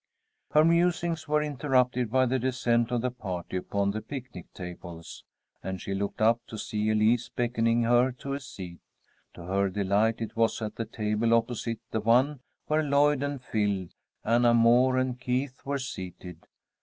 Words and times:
Her 0.53 0.65
musings 0.65 1.27
were 1.27 1.43
interrupted 1.43 2.09
by 2.09 2.25
the 2.25 2.39
descent 2.39 2.89
of 2.89 3.01
the 3.01 3.11
party 3.11 3.57
upon 3.57 3.91
the 3.91 4.01
picnic 4.01 4.51
tables, 4.51 5.23
and 5.61 5.79
she 5.79 5.93
looked 5.93 6.23
up 6.23 6.41
to 6.47 6.57
see 6.57 6.89
Elise 6.89 7.29
beckoning 7.29 7.83
her 7.83 8.11
to 8.13 8.33
a 8.33 8.39
seat. 8.39 8.79
To 9.35 9.43
her 9.43 9.69
delight 9.69 10.15
it 10.19 10.35
was 10.35 10.59
at 10.59 10.75
the 10.75 10.85
table 10.85 11.35
opposite 11.35 11.81
the 11.91 11.99
one 12.01 12.39
where 12.65 12.81
Lloyd 12.81 13.21
and 13.21 13.39
Phil, 13.39 13.89
Anna 14.25 14.55
Moore 14.55 14.97
and 14.97 15.19
Keith 15.19 15.63
were 15.67 15.77
seated. 15.77 16.47